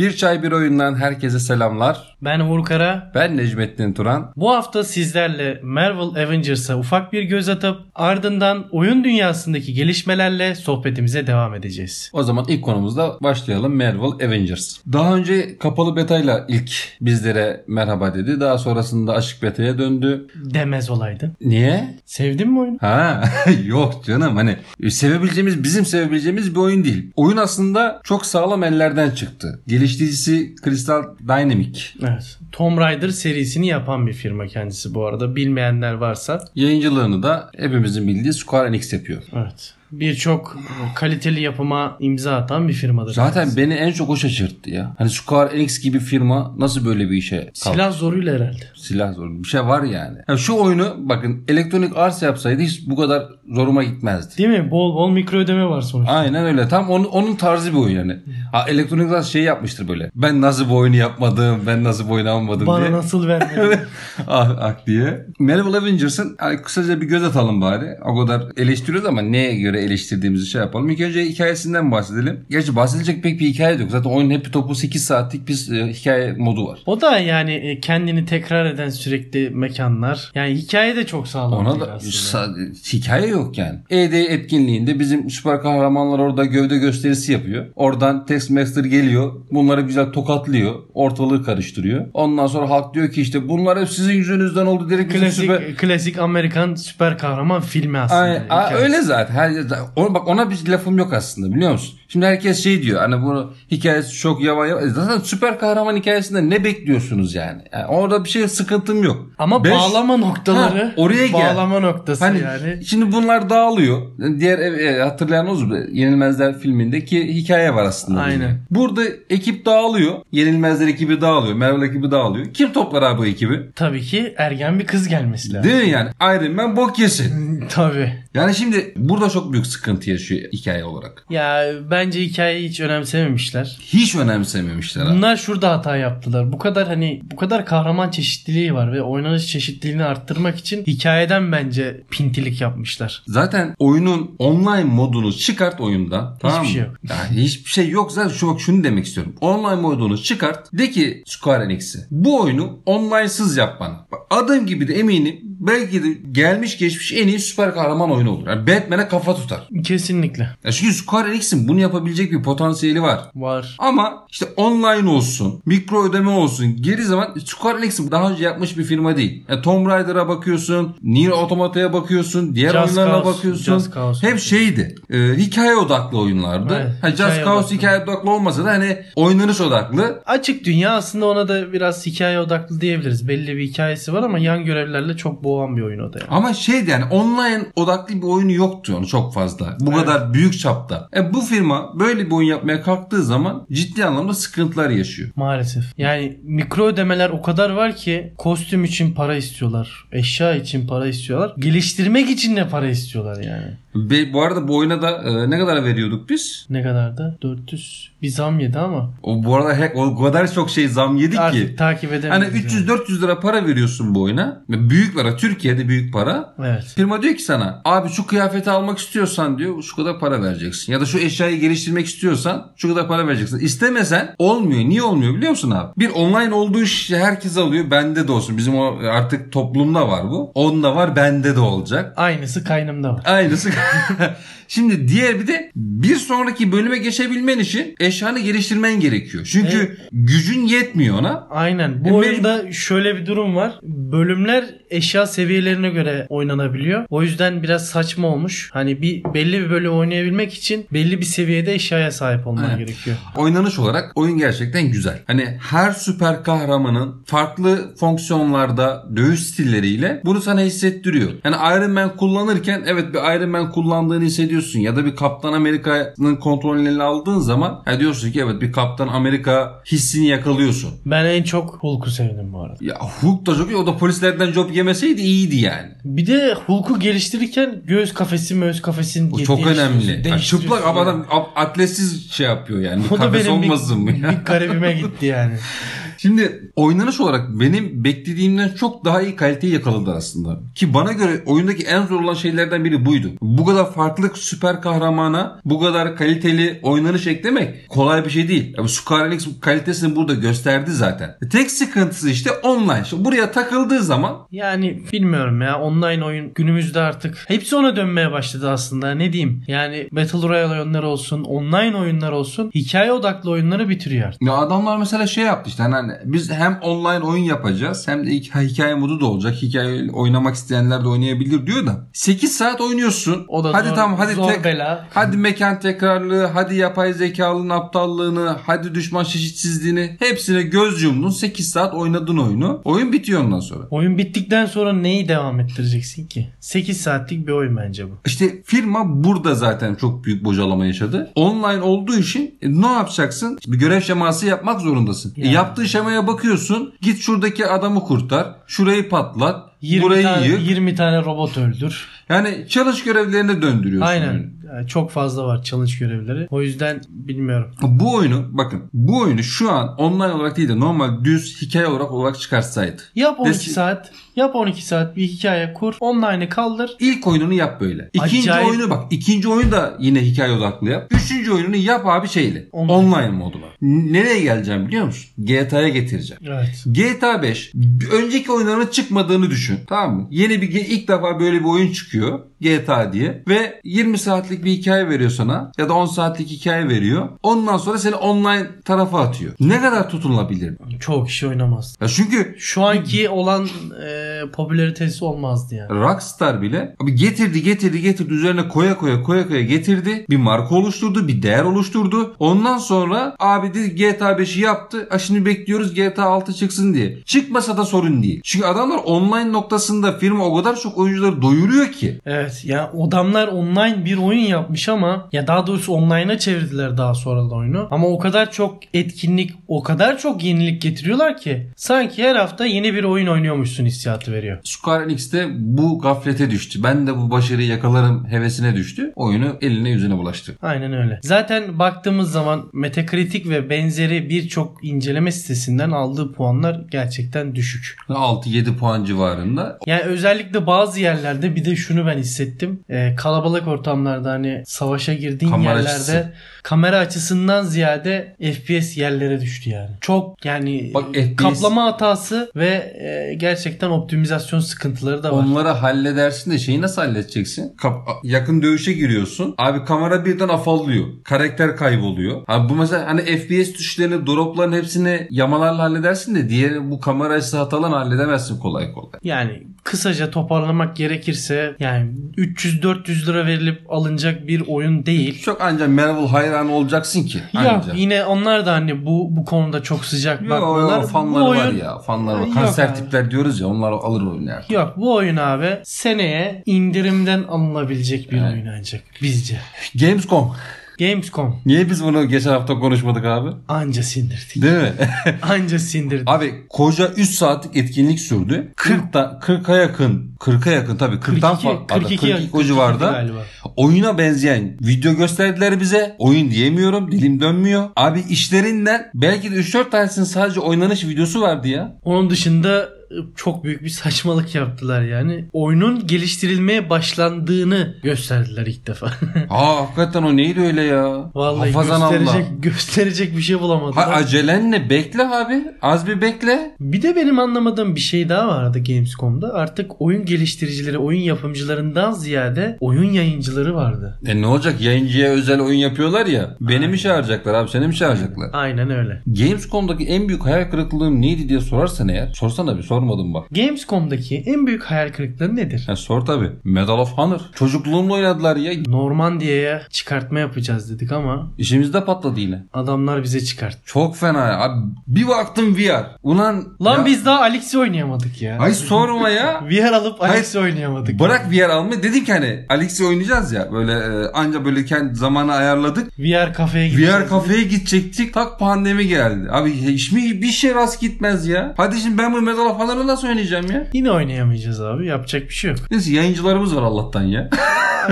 [0.00, 2.16] Bir Çay Bir Oyundan herkese selamlar.
[2.22, 3.12] Ben Uğur Kara.
[3.14, 4.32] Ben Necmettin Turan.
[4.36, 11.54] Bu hafta sizlerle Marvel Avengers'a ufak bir göz atıp ardından oyun dünyasındaki gelişmelerle sohbetimize devam
[11.54, 12.10] edeceğiz.
[12.12, 14.78] O zaman ilk konumuzda başlayalım Marvel Avengers.
[14.92, 18.40] Daha önce kapalı betayla ilk bizlere merhaba dedi.
[18.40, 20.26] Daha sonrasında açık betaya döndü.
[20.34, 21.30] Demez olaydı.
[21.40, 21.98] Niye?
[22.06, 22.76] Sevdin mi oyunu?
[22.80, 23.24] Ha
[23.64, 24.56] yok canım hani
[24.90, 27.10] sevebileceğimiz bizim sevebileceğimiz bir oyun değil.
[27.16, 29.60] Oyun aslında çok sağlam ellerden çıktı.
[29.90, 31.80] Geliştiricisi Crystal Dynamic.
[32.02, 32.38] Evet.
[32.52, 35.36] Tomb Raider serisini yapan bir firma kendisi bu arada.
[35.36, 36.44] Bilmeyenler varsa.
[36.54, 39.22] Yayıncılığını da hepimizin bildiği Square Enix yapıyor.
[39.32, 39.74] Evet.
[39.92, 40.56] Birçok
[40.94, 43.14] kaliteli yapıma imza atan bir firmadır.
[43.14, 44.94] Zaten beni en çok o şaşırttı ya.
[44.98, 47.70] Hani Square Enix gibi firma nasıl böyle bir işe kalktı?
[47.70, 48.64] Silah zoruyla herhalde.
[48.74, 49.30] Silah zor.
[49.30, 50.18] Bir şey var yani.
[50.28, 50.38] yani.
[50.38, 54.38] Şu oyunu bakın Electronic Arts yapsaydı hiç bu kadar zoruma gitmezdi.
[54.38, 54.70] Değil mi?
[54.70, 56.12] Bol bol mikro ödeme var sonuçta.
[56.12, 56.68] Aynen öyle.
[56.68, 58.16] Tam onun, onun tarzı bir oyun yani.
[58.52, 60.10] Ha, Electronic Arts şey yapmıştır böyle.
[60.14, 62.92] Ben nasıl bu oyunu yapmadım, ben nasıl bu oyunu almadım Bana diye.
[62.92, 63.80] nasıl vermedin?
[64.28, 65.26] ah, ah diye.
[65.38, 67.98] Marvel Avengers'ın hani kısaca bir göz atalım bari.
[68.04, 70.90] O kadar eleştiriyoruz ama neye göre eleştirdiğimizi şey yapalım.
[70.90, 72.40] İlk önce hikayesinden bahsedelim.
[72.50, 73.90] Gerçi bahsedilecek pek bir hikaye yok.
[73.90, 76.78] Zaten oyunun hep topu 8 saatlik bir e, hikaye modu var.
[76.86, 80.30] O da yani e, kendini tekrar eden sürekli mekanlar.
[80.34, 83.78] Yani hikaye de çok sağlam Ona da sa- hikaye yok yani.
[83.90, 87.66] ED etkinliğinde bizim süper kahramanlar orada gövde gösterisi yapıyor.
[87.76, 89.32] Oradan Taskmaster geliyor.
[89.50, 90.74] Bunları güzel tokatlıyor.
[90.94, 92.06] Ortalığı karıştırıyor.
[92.14, 95.74] Ondan sonra halk diyor ki işte bunlar hep sizin yüzünüzden oldu direkt Klasik, süper...
[95.76, 98.20] klasik Amerikan süper kahraman filmi aslında.
[98.20, 98.74] Ay, a- Hikayesi.
[98.84, 99.34] öyle zaten.
[99.34, 99.69] Her,
[100.14, 101.99] bak ona bir lafım yok aslında biliyor musun?
[102.12, 104.88] Şimdi herkes şey diyor hani bunu hikayesi çok yava yava.
[104.88, 107.62] Zaten süper kahraman hikayesinde ne bekliyorsunuz yani?
[107.72, 109.30] yani orada bir şey sıkıntım yok.
[109.38, 111.32] Ama Beş- bağlama noktaları Ha, oraya gel.
[111.56, 112.84] bağlama noktası Hani yani.
[112.84, 114.02] şimdi bunlar dağılıyor.
[114.40, 118.20] Diğer e, hatırlayan olsun Yenilmezler filmindeki hikaye var aslında.
[118.20, 118.58] Aynen.
[118.70, 118.90] burada.
[118.90, 120.14] Burada ekip dağılıyor.
[120.32, 121.54] Yenilmezler ekibi dağılıyor.
[121.54, 122.52] Marvel ekibi dağılıyor.
[122.54, 123.60] Kim toplar abi bu ekibi?
[123.76, 125.70] Tabii ki ergen bir kız gelmesi lazım.
[125.70, 126.10] Değil mi yani?
[126.22, 127.64] Iron Man bok yesin.
[127.68, 128.12] Tabii.
[128.34, 131.24] Yani şimdi burada çok büyük sıkıntı yaşıyor hikaye olarak.
[131.30, 131.64] Ya
[132.00, 133.78] bence hikayeyi hiç önemsememişler.
[133.80, 135.16] Hiç önemsememişler abi.
[135.16, 136.52] Bunlar şurada hata yaptılar.
[136.52, 142.02] Bu kadar hani bu kadar kahraman çeşitliliği var ve oynanış çeşitliliğini arttırmak için hikayeden bence
[142.10, 143.22] pintilik yapmışlar.
[143.26, 146.36] Zaten oyunun online modunu çıkart oyundan.
[146.40, 146.66] tamam mı?
[146.70, 146.96] şey yok.
[147.10, 148.12] Yani hiçbir şey yok.
[148.12, 149.34] Zaten şu bak şunu demek istiyorum.
[149.40, 150.72] Online modunu çıkart.
[150.72, 151.98] De ki Square Enix'e.
[152.10, 154.06] Bu oyunu online'sız yap bana.
[154.12, 158.46] Bak, adım gibi de eminim belki de gelmiş geçmiş en iyi süper kahraman oyunu olur.
[158.46, 159.68] Yani Batman'e kafa tutar.
[159.84, 160.50] Kesinlikle.
[160.64, 163.20] Ya çünkü Square Enix'in bunu yapabilecek bir potansiyeli var.
[163.34, 163.76] Var.
[163.78, 166.76] Ama işte online olsun, mikro ödeme olsun.
[166.80, 169.44] Geri zaman Square Enix'in daha önce yapmış bir firma değil.
[169.48, 173.78] Yani Tomb Raider'a bakıyorsun, Nier Automata'ya bakıyorsun, diğer Just oyunlarına Cause, bakıyorsun.
[173.78, 174.26] Just Cause.
[174.26, 174.94] Hep şeydi.
[175.10, 176.74] e, hikaye odaklı oyunlardı.
[176.82, 177.76] Evet, Ha, Just hikaye Cause odaklı.
[177.76, 180.22] hikaye odaklı olmasa da hani oynanış odaklı.
[180.26, 183.28] Açık dünya aslında ona da biraz hikaye odaklı diyebiliriz.
[183.28, 186.28] Belli bir hikayesi var ama yan görevlerle çok boğan bir oyun o da yani.
[186.30, 189.76] Ama şeydi yani online odaklı bir oyunu yoktu onu çok fazla.
[189.80, 190.00] Bu Evet.
[190.04, 191.08] kadar büyük çapta.
[191.16, 195.30] E, bu firma böyle bir oyun yapmaya kalktığı zaman ciddi anlamda sıkıntılar yaşıyor.
[195.36, 195.84] Maalesef.
[195.98, 200.04] Yani mikro ödemeler o kadar var ki kostüm için para istiyorlar.
[200.12, 201.52] Eşya için para istiyorlar.
[201.58, 203.66] Geliştirmek için de para istiyorlar yani.
[203.94, 206.66] Ve bu arada bu oyuna da e, ne kadar veriyorduk biz?
[206.70, 207.38] Ne kadardı?
[207.42, 211.38] 400 bir zam yedi ama O bu arada hek o kadar çok şey zam yedik
[211.38, 211.76] artık ki.
[211.76, 212.46] takip edemiyoruz.
[212.48, 212.66] Hani yani.
[212.90, 214.62] 300-400 lira para veriyorsun bu oyuna.
[214.68, 215.36] Büyük para.
[215.36, 216.54] Türkiye'de büyük para.
[216.58, 216.84] Evet.
[216.96, 220.92] Firma diyor ki sana abi şu kıyafeti almak istiyorsan diyor şu kadar para vereceksin.
[220.92, 223.58] Ya da şu eşyayı geliştirmek istiyorsan şu kadar para vereceksin.
[223.58, 224.80] İstemesen olmuyor.
[224.80, 225.92] Niye olmuyor biliyor musun abi?
[225.98, 227.90] Bir online olduğu işi herkes alıyor.
[227.90, 228.56] Bende de olsun.
[228.56, 230.52] Bizim o artık toplumda var bu.
[230.54, 232.12] Onda var bende de olacak.
[232.16, 233.22] Aynısı kaynımda var.
[233.24, 233.70] Aynısı.
[234.68, 239.48] Şimdi diğer bir de bir sonraki bölüme geçebilmen için eşyanı geliştirmen gerekiyor.
[239.52, 241.46] Çünkü gücün yetmiyor ona.
[241.50, 242.04] Aynen.
[242.04, 243.72] Bu E, oyunda şöyle bir durum var.
[243.82, 247.04] Bölümler eşya seviyelerine göre oynanabiliyor.
[247.10, 248.70] O yüzden biraz saçma olmuş.
[248.72, 252.78] Hani bir belli bir bölüm oynayabilmek için belli bir seviyede eşyaya sahip olman Aynen.
[252.78, 253.16] gerekiyor.
[253.36, 255.22] Oynanış olarak oyun gerçekten güzel.
[255.26, 261.30] Hani her süper kahramanın farklı fonksiyonlarda dövüş stilleriyle bunu sana hissettiriyor.
[261.44, 266.36] Yani Iron Man kullanırken evet bir Iron Man kullandığını hissediyorsun ya da bir Kaptan Amerika'nın
[266.36, 270.90] kontrolünü aldığın zaman ya diyorsun ki evet bir Kaptan Amerika hissini yakalıyorsun.
[271.06, 272.76] Ben en çok Hulk'u sevdim bu arada.
[272.80, 273.76] Ya Hulk da çok iyi.
[273.76, 275.88] O da polislerden job yemeseydi iyiydi yani.
[276.04, 280.28] Bir de Hulk'u geliştirirken göğüs kafesi möğüs kafesini O çok önemli.
[280.28, 281.26] Yani çıplak adam
[281.56, 283.04] atletsiz şey yapıyor yani.
[283.10, 284.30] O da kafes benim olmasın mı bir, ya?
[284.30, 285.54] bir garibime gitti yani.
[286.22, 290.60] Şimdi oynanış olarak benim beklediğimden çok daha iyi kaliteyi yakaladılar aslında.
[290.74, 293.30] Ki bana göre oyundaki en zor olan şeylerden biri buydu.
[293.42, 298.74] Bu kadar farklı süper kahramana bu kadar kaliteli oynanış eklemek kolay bir şey değil.
[298.78, 301.36] Yani Square Enix kalitesini burada gösterdi zaten.
[301.52, 303.04] Tek sıkıntısı işte online.
[303.04, 308.70] Şimdi buraya takıldığı zaman Yani bilmiyorum ya online oyun günümüzde artık hepsi ona dönmeye başladı
[308.70, 309.64] aslında ne diyeyim.
[309.66, 314.42] Yani Battle Royale oyunları olsun online oyunlar olsun hikaye odaklı oyunları bitiriyor artık.
[314.42, 318.68] Ya adamlar mesela şey yaptı işte hani biz hem online oyun yapacağız hem de hik-
[318.68, 319.54] hikaye modu da olacak.
[319.62, 322.06] Hikaye oynamak isteyenler de oynayabilir diyor da.
[322.12, 323.44] 8 saat oynuyorsun.
[323.48, 325.06] O da hadi zor, tamam hadi zor tek bela.
[325.14, 331.30] hadi mekan tekrarlığı, hadi yapay zekalının aptallığını, hadi düşman çeşitsizliğini hepsine göz yumdun.
[331.30, 332.80] 8 saat oynadın oyunu.
[332.84, 333.86] Oyun bitiyor ondan sonra.
[333.90, 336.48] Oyun bittikten sonra neyi devam ettireceksin ki?
[336.60, 338.14] 8 saatlik bir oyun bence bu.
[338.26, 341.30] İşte firma burada zaten çok büyük bocalama yaşadı.
[341.34, 343.58] Online olduğu için e, ne yapacaksın?
[343.66, 345.32] Bir görev şeması yapmak zorundasın.
[345.36, 345.54] E, Yani.
[345.54, 346.94] yaptığı şemaya bakıyorsun.
[347.00, 348.46] Git şuradaki adamı kurtar.
[348.66, 349.70] Şurayı patlat.
[349.80, 350.68] 20 burayı tane, yık.
[350.68, 352.08] 20 tane robot öldür.
[352.30, 354.08] Yani çalış görevlerine döndürüyorsun.
[354.12, 354.24] oyunu.
[354.30, 354.50] Aynen.
[354.74, 356.46] Yani çok fazla var challenge görevleri.
[356.50, 357.70] O yüzden bilmiyorum.
[357.82, 362.10] Bu oyunu bakın bu oyunu şu an online olarak değil de normal düz hikaye olarak
[362.12, 363.02] olarak çıkarsaydı.
[363.14, 364.12] Yap 12 Desi- saat.
[364.36, 365.94] Yap 12 saat bir hikaye kur.
[366.00, 366.90] Online'ı kaldır.
[366.98, 368.10] İlk oyununu yap böyle.
[368.12, 368.68] İkinci Acayip.
[368.70, 369.04] oyunu bak.
[369.10, 371.12] ikinci oyunu da yine hikaye odaklı yap.
[371.24, 372.68] Üçüncü oyununu yap abi şeyle.
[372.72, 372.92] Online.
[372.92, 373.64] Online, moduna.
[373.82, 375.30] N- Nereye geleceğim biliyor musun?
[375.38, 376.42] GTA'ya getireceğim.
[376.46, 376.84] Evet.
[376.86, 377.72] GTA 5
[378.12, 379.78] önceki oyunların çıkmadığını düşün.
[379.88, 380.28] Tamam mı?
[380.30, 382.19] Yeni bir ilk defa böyle bir oyun çıkıyor.
[382.60, 387.28] GTA diye ve 20 saatlik bir hikaye veriyor sana ya da 10 saatlik hikaye veriyor.
[387.42, 389.52] Ondan sonra seni online tarafa atıyor.
[389.60, 390.74] Ne kadar tutunulabilir?
[391.00, 391.96] Çoğu kişi oynamaz.
[392.00, 393.68] Ya çünkü Şu anki olan
[394.04, 395.90] e, popülaritesi olmazdı yani.
[395.90, 400.26] Rockstar bile abi getirdi getirdi getirdi üzerine koya koya koya koya getirdi.
[400.30, 402.34] Bir marka oluşturdu, bir değer oluşturdu.
[402.38, 405.08] Ondan sonra abi dedi GTA 5'i yaptı.
[405.10, 407.22] A şimdi bekliyoruz GTA 6 çıksın diye.
[407.24, 408.40] Çıkmasa da sorun değil.
[408.44, 412.20] Çünkü adamlar online noktasında firma o kadar çok oyuncuları doyuruyor ki.
[412.26, 417.50] Evet ya adamlar online bir oyun yapmış ama ya daha doğrusu online'a çevirdiler daha sonra
[417.50, 417.88] da oyunu.
[417.90, 422.94] Ama o kadar çok etkinlik, o kadar çok yenilik getiriyorlar ki sanki her hafta yeni
[422.94, 424.58] bir oyun oynuyormuşsun hissiyatı veriyor.
[424.64, 426.82] Square Enix de bu gaflete düştü.
[426.82, 429.12] Ben de bu başarıyı yakalarım hevesine düştü.
[429.16, 430.56] Oyunu eline yüzüne bulaştı.
[430.62, 431.20] Aynen öyle.
[431.22, 437.96] Zaten baktığımız zaman Metacritic ve benzeri birçok inceleme sitesinden aldığı puanlar gerçekten düşük.
[438.08, 439.78] 6-7 puan civarında.
[439.86, 442.80] Yani özellikle bazı yerlerde bir de şunu ben hissettim.
[442.90, 446.32] Ee, kalabalık ortamlarda hani savaşa girdiğin Kamera yerlerde açısı.
[446.62, 449.90] kamera açısından ziyade FPS yerlere düştü yani.
[450.00, 452.68] Çok yani Bak, FPS kaplama hatası ve
[453.00, 455.42] e, gerçekten optimizasyon sıkıntıları da var.
[455.44, 457.72] Onları halledersin de şeyi nasıl halledeceksin?
[457.76, 459.54] Kap- yakın dövüşe giriyorsun.
[459.58, 461.06] Abi kamera birden afallıyor.
[461.24, 462.42] Karakter kayboluyor.
[462.48, 467.58] Abi bu mesela hani FPS tuşlarını, dropların hepsini yamalarla halledersin de diğer bu kamera açısı
[467.58, 469.10] hatalarını halledemezsin kolay kolay.
[469.24, 475.42] Yani kısaca toparlamak gerekirse yani 300-400 lira verilip alınacak bir oyun değil.
[475.42, 477.38] Çok ancak Marvel hayranı olacaksın ki.
[477.52, 477.92] Ya Anca.
[477.94, 481.00] yine onlar da hani bu bu konuda çok sıcak Yo, bakmıyorlar.
[481.00, 481.98] yo, fanları Bu var oyun- ya.
[481.98, 482.46] Fanları var.
[482.46, 483.66] Yok Kanser tipler diyoruz ya.
[483.66, 488.52] Onlar alır oyunu Yok bu oyun abi seneye indirimden alınabilecek bir Evet.
[488.52, 489.58] oyun ancak bizce.
[490.00, 490.54] Gamescom.
[490.98, 493.48] Gamescom Niye biz bunu geçen hafta konuşmadık abi?
[493.68, 494.62] anca sindirdik.
[494.62, 494.92] Değil mi?
[495.42, 496.28] anca sindirdik.
[496.30, 498.72] Abi koca 3 saatlik etkinlik sürdü.
[498.76, 503.38] 40 da 40'a yakın 40'a yakın tabii 40'tan 42, fazla 42, 42 o civarda galiba.
[503.76, 506.16] oyuna benzeyen video gösterdiler bize.
[506.18, 507.12] Oyun diyemiyorum.
[507.12, 507.88] Dilim dönmüyor.
[507.96, 511.96] Abi işlerinden belki de 3-4 tanesinin sadece oynanış videosu vardı ya.
[512.04, 512.88] Onun dışında
[513.36, 515.44] çok büyük bir saçmalık yaptılar yani.
[515.52, 519.06] Oyunun geliştirilmeye başlandığını gösterdiler ilk defa.
[519.50, 521.30] Aa hakikaten o neydi öyle ya?
[521.34, 522.16] Vallahi Hafazan Allah.
[522.16, 524.12] gösterecek, gösterecek bir şey Ha, bulamadılar.
[524.12, 525.62] acelenle bekle abi.
[525.82, 526.74] Az bir bekle.
[526.80, 529.54] Bir de benim anlamadığım bir şey daha vardı Gamescom'da.
[529.54, 534.18] Artık oyun geliştiricileri, oyun yapımcılarından ziyade oyun yayıncıları vardı.
[534.26, 536.56] E ne olacak yayıncıya özel oyun yapıyorlar ya.
[536.60, 538.50] Beni mi çağıracaklar abi seni mi çağıracaklar?
[538.52, 539.22] Aynen öyle.
[539.26, 542.32] Gamescom'daki en büyük hayal kırıklığım neydi diye sorarsan eğer.
[542.34, 543.46] Sorsana bir sormadım bak.
[543.50, 545.84] Gamescom'daki en büyük hayal kırıklığı nedir?
[545.86, 546.50] Ha, sor tabi.
[546.64, 547.40] Medal of Honor.
[547.54, 548.72] Çocukluğumla oynadılar ya.
[548.86, 552.64] Normandia'ya çıkartma yapacağız dedik ama İşimizde patladı yine.
[552.72, 553.78] adamlar bize çıkart.
[553.86, 554.58] Çok fena ya.
[554.60, 556.06] Abi, bir baktım VR.
[556.22, 558.58] Ulan Lan ya- biz daha Alex'i oynayamadık ya.
[558.58, 559.64] Ay sorma ya.
[559.70, 560.22] VR alıp.
[560.22, 561.20] Alex'i oynayamadık.
[561.20, 562.02] Bırak VR almayı.
[562.02, 563.72] Dedik ki hani Alex'i oynayacağız ya.
[563.72, 566.18] Böyle e, anca böyle kendi zamanı ayarladık.
[566.18, 567.14] VR kafeye gideceğiz.
[567.14, 568.34] VR kafeye gidecektik.
[568.34, 569.48] Tak pandemi geldi.
[569.50, 571.74] Abi hiç mi bir şey rast gitmez ya.
[571.76, 573.86] Hadi şimdi ben bu Medal of Honor'ı nasıl oynayacağım ya?
[573.92, 575.06] Yine oynayamayacağız abi.
[575.06, 575.78] Yapacak bir şey yok.
[575.90, 577.50] Neyse yayıncılarımız var Allah'tan ya.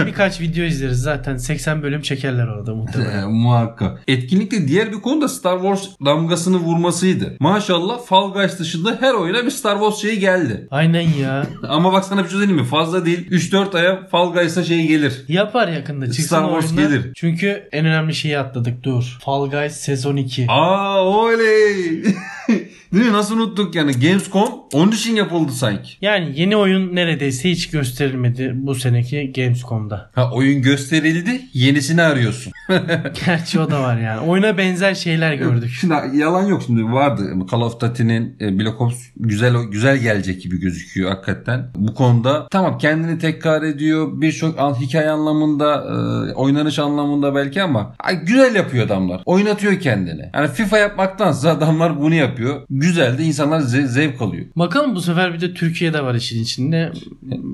[0.06, 3.30] birkaç video izleriz zaten 80 bölüm çekerler orada muhtemelen.
[3.32, 4.02] muhakkak.
[4.08, 7.36] Etkinlikte diğer bir konu da Star Wars damgasını vurmasıydı.
[7.40, 10.68] Maşallah Fall Guys dışında her oyuna bir Star Wars şeyi geldi.
[10.70, 11.46] Aynen ya.
[11.68, 12.66] Ama bak sana bir şey söyleyeyim mi?
[12.66, 13.30] Fazla değil.
[13.30, 15.24] 3-4 aya Fall Guys'a şey gelir.
[15.28, 16.82] Yapar yakında çıksın Star Wars oyunlar.
[16.88, 17.12] gelir.
[17.16, 19.18] Çünkü en önemli şeyi atladık dur.
[19.20, 20.46] Fall Guys sezon 2.
[20.48, 22.02] Aa oley.
[22.92, 23.12] Değil mi?
[23.12, 23.92] Nasıl unuttuk yani?
[23.92, 25.90] Gamescom onun için yapıldı sanki.
[26.00, 30.10] Yani yeni oyun neredeyse hiç gösterilmedi bu seneki Gamescom'da.
[30.14, 31.40] Ha oyun gösterildi.
[31.52, 32.52] Yenisini arıyorsun.
[33.26, 34.20] Gerçi o da var yani.
[34.20, 35.70] Oyuna benzer şeyler gördük.
[35.80, 40.60] Şimdi yalan yok şimdi vardı Call of Duty'nin e, Black Ops güzel güzel gelecek gibi
[40.60, 41.70] gözüküyor hakikaten.
[41.74, 47.94] Bu konuda tamam kendini tekrar ediyor birçok an, hikaye anlamında e, oynanış anlamında belki ama
[47.98, 49.22] ay, güzel yapıyor adamlar.
[49.26, 50.30] Oynatıyor kendini.
[50.34, 52.62] Yani FIFA yapmaktansa adamlar bunu yapıyor.
[52.80, 54.46] Güzel de insanlar ze- zevk alıyor.
[54.56, 56.92] Bakalım bu sefer bir de Türkiye'de var işin içinde.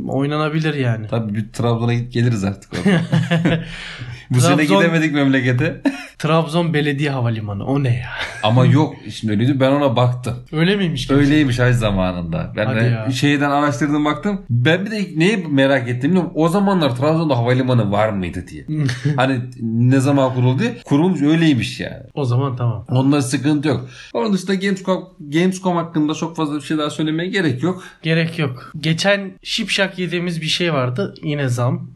[0.08, 1.06] Oynanabilir yani.
[1.10, 2.70] Tabii bir Trabzon'a gidip geliriz artık.
[4.36, 5.80] Bu sene Trabzon- gidemedik memlekete.
[6.18, 8.10] Trabzon Belediye Havalimanı o ne ya?
[8.42, 10.34] Ama yok şimdi öyleydi ben ona baktım.
[10.52, 11.06] Öyle miymiş?
[11.06, 11.14] ki?
[11.14, 12.52] Öyleymiş ay zamanında.
[12.56, 13.10] Ben Hadi de ya.
[13.10, 14.40] şeyden araştırdım baktım.
[14.50, 16.36] Ben bir de neyi merak ettim biliyor musun?
[16.38, 18.66] O zamanlar Trabzon'da havalimanı var mıydı diye.
[19.16, 20.62] hani ne zaman kuruldu.
[20.84, 22.02] Kurulmuş öyleymiş yani.
[22.14, 22.84] O zaman tamam.
[22.88, 23.88] Onlarda sıkıntı yok.
[24.12, 27.84] Onun dışında Gamescom, Gamescom hakkında çok fazla bir şey daha söylemeye gerek yok.
[28.02, 28.72] Gerek yok.
[28.80, 31.14] Geçen şipşak yediğimiz bir şey vardı.
[31.22, 31.90] Yine zam.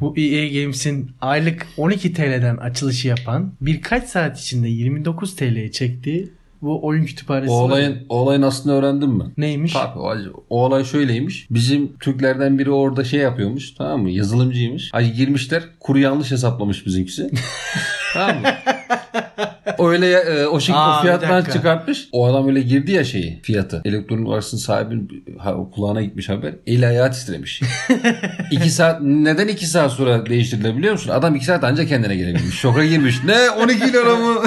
[0.00, 1.10] Bu EA Games'in
[1.46, 6.30] aylık 12 TL'den açılışı yapan birkaç saat içinde 29 TL'ye çektiği
[6.62, 7.68] bu oyun kütüphanesi O var.
[7.68, 9.24] olayın, o olayın aslını öğrendin mi?
[9.36, 9.72] Neymiş?
[9.72, 10.14] Tabii o,
[10.50, 11.46] o olay şöyleymiş.
[11.50, 13.74] Bizim Türklerden biri orada şey yapıyormuş.
[13.74, 14.10] Tamam mı?
[14.10, 14.90] Yazılımcıymış.
[14.92, 15.62] Ay girmişler.
[15.80, 17.30] Kuru yanlış hesaplamış bizimkisi.
[18.14, 18.48] tamam mı?
[19.78, 22.08] Öyle e, o şekilde Aa, fiyattan çıkartmış.
[22.12, 23.82] O adam öyle girdi ya şeyi fiyatı.
[23.84, 26.54] Elektronik arasının sahibinin ha, kulağına gitmiş haber.
[26.66, 27.62] El ayağı titremiş.
[28.50, 31.10] 2 saat neden 2 saat sonra değiştirdiler biliyor musun?
[31.10, 32.54] Adam 2 saat ancak kendine gelebilmiş.
[32.54, 33.24] Şoka girmiş.
[33.24, 34.42] Ne 12 lira mı?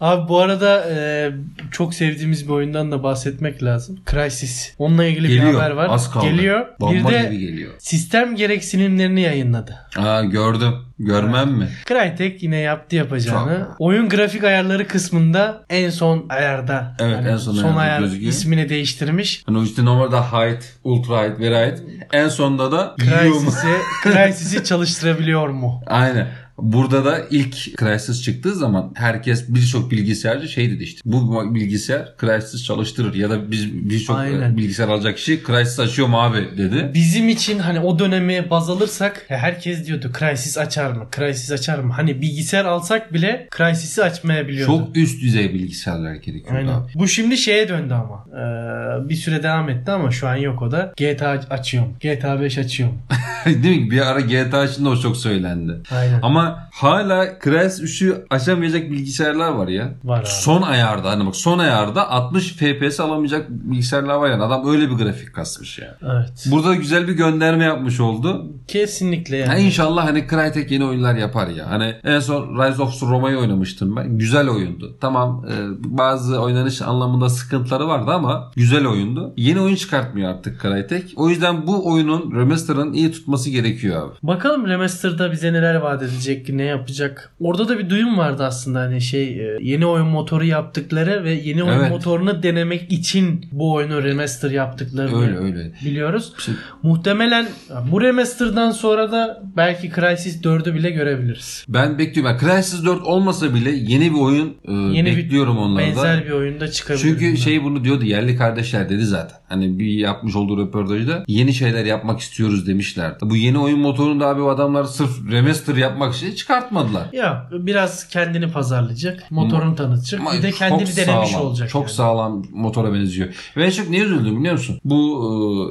[0.00, 1.30] Abi bu arada e,
[1.70, 3.98] çok sevdiğimiz bir oyundan da bahsetmek lazım.
[4.10, 4.74] Crysis.
[4.78, 5.54] Onunla ilgili bir Geliyor.
[5.54, 5.86] haber var.
[5.90, 6.26] Az kaldı.
[6.26, 6.66] Geliyor.
[6.66, 7.72] bir Bomba de gibi geliyor.
[7.78, 9.76] sistem gereksinimlerini yayınladı.
[9.96, 10.72] Aa gördüm.
[11.00, 11.68] Görmem mi?
[11.88, 13.58] Crytek yine yaptı yapacağını.
[13.58, 13.76] Çok.
[13.78, 16.96] Oyun grafik ayarları kısmında en son ayarda.
[17.00, 18.32] Evet, en son ayarda ayar gözüküyor.
[18.32, 19.42] ismini değiştirmiş.
[19.46, 21.82] Hani işte normalde height, ultra height, very height.
[22.12, 22.94] En sonunda da?
[22.98, 23.68] Crysis'i
[24.04, 25.82] Crysis'i çalıştırabiliyor mu?
[25.86, 26.28] Aynen.
[26.58, 31.00] Burada da ilk Crysis çıktığı zaman herkes birçok bilgisayarcı şey dedi işte.
[31.04, 34.18] Bu bilgisayar Crysis çalıştırır ya da biz birçok
[34.56, 36.90] bilgisayar alacak kişi Crysis açıyor mu abi dedi.
[36.94, 41.06] Bizim için hani o dönemi baz alırsak ya herkes diyordu Crysis açar mı?
[41.16, 41.92] Crysis açar mı?
[41.92, 44.72] Hani bilgisayar alsak bile Crysis'i açmayabiliyordu.
[44.72, 46.72] Çok üst düzey bilgisayarlar gerekiyor Aynen.
[46.72, 46.92] abi.
[46.94, 48.24] Bu şimdi şeye döndü ama.
[48.28, 50.92] Ee, bir süre devam etti ama şu an yok o da.
[50.96, 51.92] GTA açıyorum.
[52.00, 52.98] GTA 5 açıyorum.
[53.46, 53.90] Değil mi?
[53.90, 55.72] Bir ara GTA içinde o çok söylendi.
[55.90, 56.18] Aynen.
[56.22, 59.94] Ama hala Crysis 3'ü açamayacak bilgisayarlar var ya.
[60.04, 60.26] Var abi.
[60.26, 64.42] Son ayarda hani bak son ayarda 60 FPS alamayacak bilgisayarlar var yani.
[64.42, 65.92] Adam öyle bir grafik kasmış yani.
[66.02, 66.46] Evet.
[66.50, 68.46] Burada güzel bir gönderme yapmış oldu.
[68.68, 69.60] Kesinlikle Ya yani.
[69.60, 71.70] inşallah hani Crytek yeni oyunlar yapar ya.
[71.70, 74.18] Hani en son Rise of Roma'yı oynamıştım ben.
[74.18, 74.96] Güzel oyundu.
[75.00, 75.54] Tamam e,
[75.98, 79.32] bazı oynanış anlamında sıkıntıları vardı ama güzel oyundu.
[79.36, 81.12] Yeni oyun çıkartmıyor artık Crytek.
[81.16, 84.14] O yüzden bu oyunun remaster'ın iyi tutması gerekiyor abi.
[84.22, 87.32] Bakalım Remaster'da bize neler vaat edecek, ne yapacak.
[87.40, 91.62] Orada da bir duyum vardı aslında hani şey e, yeni oyun motoru yaptıkları ve yeni
[91.64, 91.90] oyun Evet.
[91.90, 95.72] motorunu denemek için bu oyunu remaster yaptıklarını Öyle öyle.
[95.84, 96.32] biliyoruz.
[96.38, 97.46] Şey- Muhtemelen
[97.92, 101.64] bu remaster'dan sonra da belki Crysis 4'ü bile görebiliriz.
[101.68, 102.32] Ben bekliyorum.
[102.32, 105.88] Yani Crysis 4 olmasa bile yeni bir oyun e, Yeni bir bekliyorum onlardan.
[105.88, 107.02] Benzer bir oyunda çıkabilir.
[107.02, 107.34] Çünkü bundan.
[107.36, 109.38] şey bunu diyordu yerli kardeşler dedi zaten.
[109.48, 113.16] Hani bir yapmış olduğu röportajda yeni şeyler yapmak istiyoruz demişlerdi.
[113.22, 117.08] Bu yeni oyun motorunu da abi adamlar sırf remaster yapmak için çıkartmadılar.
[117.12, 120.20] Ya biraz kendini pazarlayacak, motorunu tanıtacak.
[120.20, 121.68] Ama bir de çok kendini denemiş sağlam, olacak.
[121.70, 121.92] Çok yani.
[121.92, 123.52] sağlam motora benziyor.
[123.56, 124.80] Ve çok niye üzüldüm biliyor musun?
[124.84, 124.98] Bu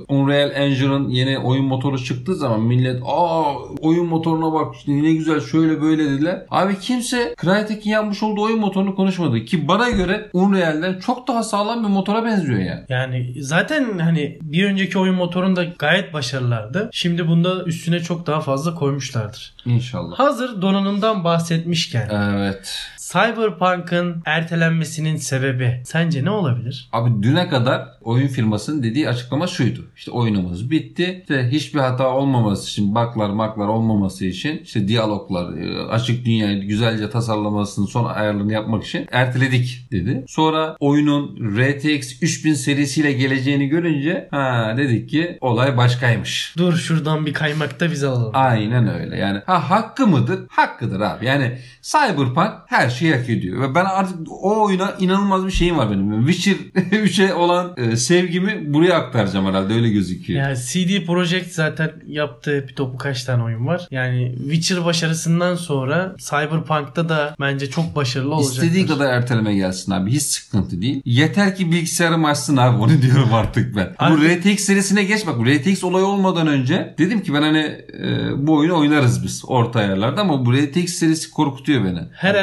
[0.10, 5.42] e, Unreal Engine'ın yeni oyun motoru çıktığı zaman millet aa oyun motoruna bak ne güzel
[5.42, 6.46] şöyle böyle dediler.
[6.52, 9.46] Abi kimse Crytek'in yapmış olduğu oyun motorunu konuşmadı.
[9.46, 12.84] Ki bana göre Unreal'den çok daha sağlam bir motora benziyor yani.
[12.90, 16.90] Yani zaten hani bir önceki oyun motorunda gayet başarılılardı.
[16.94, 19.54] Şimdi bunda üstüne çok daha fazla koymuşlardır.
[19.66, 20.20] İnşallah.
[20.20, 22.88] Hazır donanımdan bahsetmişken Evet.
[23.12, 26.90] Cyberpunk'ın ertelenmesinin sebebi sence ne olabilir?
[26.92, 29.80] Abi düne kadar oyun firmasının dediği açıklama şuydu.
[29.96, 31.18] İşte oyunumuz bitti.
[31.22, 37.10] İşte hiçbir hata olmaması için, baklar maklar olmaması için, işte diyaloglar, e, açık dünyayı güzelce
[37.10, 40.24] tasarlamasının son ayarlarını yapmak için erteledik dedi.
[40.28, 46.54] Sonra oyunun RTX 3000 serisiyle geleceğini görünce ha dedik ki olay başkaymış.
[46.58, 48.32] Dur şuradan bir kaymakta biz alalım.
[48.34, 49.42] Aynen öyle yani.
[49.46, 50.40] Ha hakkı mıdır?
[50.50, 51.26] Hakkıdır abi.
[51.26, 53.62] Yani Cyberpunk her şeyi hak ediyor.
[53.62, 56.28] Ve ben artık o oyuna inanılmaz bir şeyim var benim.
[56.28, 60.40] Witcher 3'e olan e, sevgimi buraya aktaracağım herhalde öyle gözüküyor.
[60.42, 63.88] Yani CD Projekt zaten yaptığı bir topu kaç tane oyun var.
[63.92, 68.54] Yani Witcher başarısından sonra Cyberpunk'ta da bence çok başarılı olacak.
[68.54, 70.12] İstediği kadar erteleme gelsin abi.
[70.12, 71.02] Hiç sıkıntı değil.
[71.06, 72.78] Yeter ki bilgisayarım açsın abi.
[72.78, 73.88] Onu diyorum artık ben.
[74.00, 75.40] Bu Artık- RTX serisine geç bak.
[75.40, 77.58] Bu RTX olayı olmadan önce dedim ki ben hani
[78.04, 82.00] e, bu oyunu oynarız biz orta ayarlarda ama bu RTX serisi korkutuyor beni.
[82.12, 82.36] Her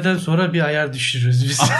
[0.00, 1.60] ertelemeden sonra bir ayar düşürürüz biz.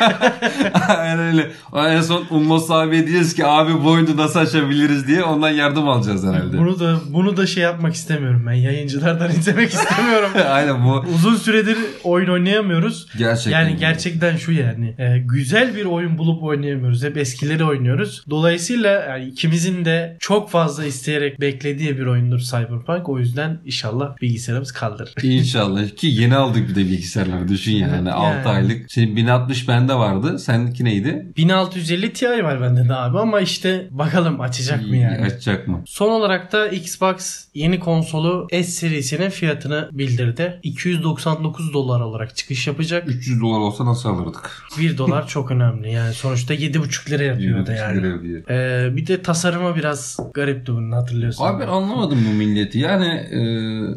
[0.88, 1.50] Aynen öyle.
[1.76, 6.26] En son Umlos abiye diyeceğiz ki abi bu oyunu nasıl açabiliriz diye ondan yardım alacağız
[6.26, 6.58] herhalde.
[6.58, 8.52] bunu da bunu da şey yapmak istemiyorum ben.
[8.52, 10.30] Yayıncılardan izlemek istemiyorum.
[10.50, 13.06] Aynen bu Uzun süredir oyun oynayamıyoruz.
[13.18, 13.60] gerçekten.
[13.60, 14.94] Yani gerçekten şu yani.
[14.98, 17.04] e, güzel bir oyun bulup oynayamıyoruz.
[17.04, 18.24] Hep eskileri oynuyoruz.
[18.30, 23.08] Dolayısıyla yani ikimizin de çok fazla isteyerek beklediği bir oyundur Cyberpunk.
[23.08, 25.14] O yüzden inşallah bilgisayarımız kaldırır.
[25.22, 27.90] İnşallah ki yeni aldık bir de bilgisayarları düşün yani.
[27.92, 28.12] Yani.
[28.12, 28.92] 6 aylık.
[28.92, 30.38] Senin 1060 bende vardı.
[30.38, 31.32] Seninki neydi?
[31.36, 35.24] 1650 Ti var bende de abi ama işte bakalım açacak mı yani.
[35.24, 35.82] Açacak mı?
[35.86, 40.60] Son olarak da Xbox yeni konsolu S serisinin fiyatını bildirdi.
[40.62, 43.08] 299 dolar olarak çıkış yapacak.
[43.08, 44.62] 300 dolar olsa nasıl alırdık?
[44.78, 48.02] 1 dolar çok önemli yani sonuçta 7,5 lira yapıyor da yani.
[48.02, 48.10] Lira.
[48.50, 51.44] Ee, bir de tasarımı biraz garipti bunun hatırlıyorsun.
[51.44, 52.78] Abi ben anlamadım bu milleti.
[52.78, 53.40] Yani e,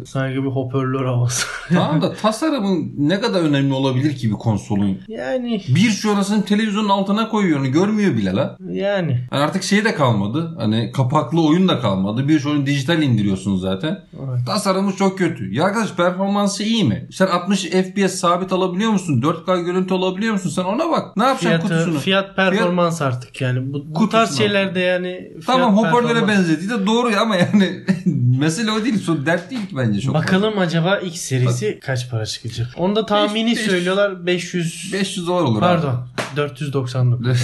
[0.06, 1.48] Sanki bir hoparlör havası.
[1.70, 4.98] tamam da tasarımın ne kadar önemli olabilir ki bir konsolun?
[5.08, 8.58] yani Bir şu anasını televizyonun altına koyuyor onu görmüyor bile la.
[8.72, 9.12] yani.
[9.32, 10.56] Yani artık şey de kalmadı.
[10.58, 12.28] Hani kapaklı oyun da kalmadı.
[12.28, 14.04] Bir oyunu dijital indiriyorsun zaten.
[14.14, 14.46] Evet.
[14.46, 15.54] Tasarımı çok kötü.
[15.54, 17.08] Ya arkadaş performansı iyi mi?
[17.12, 19.22] Sen 60 FPS sabit alabiliyor musun?
[19.22, 20.50] 4K görüntü alabiliyor musun?
[20.50, 21.18] Sen ona bak.
[21.18, 22.00] Ne yapacaksın Fiyatı, kutusunu?
[22.00, 23.74] fiyat performans artık yani.
[23.74, 27.84] Bu, bu tarz şeylerde yani fiyat Tamam hoparlöre benzediği de doğru ya ama yani
[28.40, 29.00] mesele o değil.
[29.00, 30.14] So, dert değil ki bence çok.
[30.14, 32.68] Bakalım acaba X serisi kaç para çıkacak?
[32.78, 35.62] Onu da tahmini Beş- beş- söylüyorlar 500 500 dolar olur.
[35.68, 36.94] Pardon 499
[37.26, 37.38] dolar.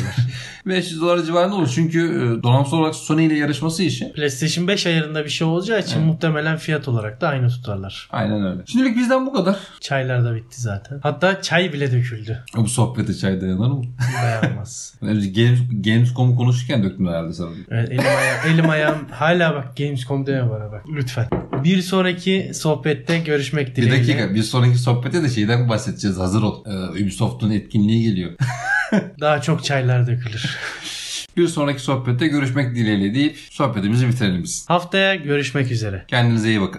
[0.66, 1.72] 500 dolar civarında olur.
[1.76, 2.00] Çünkü
[2.40, 4.14] e, donanımsal olarak Sony ile yarışması için.
[4.14, 8.08] PlayStation 5 ayarında bir şey olacağı için muhtemelen fiyat olarak da aynı tutarlar.
[8.12, 8.62] Aynen öyle.
[8.66, 9.58] Şimdilik bizden bu kadar.
[9.80, 11.00] Çaylar da bitti zaten.
[11.04, 12.44] Hatta çay bile döküldü.
[12.56, 13.82] Bu sohbete çay dayanır mı?
[14.24, 14.96] Dayanmaz.
[15.02, 17.50] Games, Gamescom'u konuşurken döktüm herhalde sana.
[17.72, 21.28] Evet, elim, aya- elim ayağım hala bak Gamescom deme bana bak lütfen.
[21.64, 23.98] Bir sonraki sohbette görüşmek Bir dileğiyle.
[24.18, 26.18] dakika bir sonraki sohbete de şeyden bahsedeceğiz.
[26.18, 26.66] Hazır ol.
[26.66, 28.32] Ee, Ubisoft'un etkinliği geliyor.
[29.22, 30.58] Daha çok çaylar dökülür.
[31.38, 34.66] bir sonraki sohbette görüşmek dileğiyle deyip sohbetimizi bitirelim biz.
[34.70, 36.06] Haftaya görüşmek üzere.
[36.08, 36.78] Kendinize iyi bakın.